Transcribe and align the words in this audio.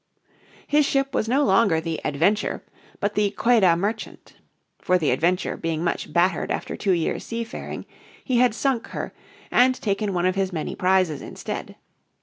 His 0.65 0.83
ship 0.83 1.13
was 1.13 1.29
no 1.29 1.43
longer 1.43 1.79
the 1.79 2.01
Adventure 2.03 2.63
but 2.99 3.13
the 3.13 3.29
Quedah 3.37 3.77
Merchant. 3.77 4.33
For 4.79 4.97
the 4.97 5.11
Adventure, 5.11 5.55
being 5.55 5.83
much 5.83 6.11
battered 6.11 6.49
after 6.49 6.75
two 6.75 6.93
years' 6.93 7.23
seafaring, 7.25 7.85
he 8.23 8.37
had 8.39 8.55
sunk 8.55 8.87
her, 8.87 9.13
and 9.51 9.75
taken 9.79 10.11
one 10.15 10.25
of 10.25 10.33
his 10.33 10.51
many 10.51 10.73
prizes 10.73 11.21
instead. 11.21 11.75